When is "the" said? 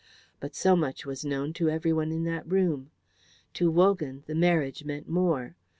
4.25-4.33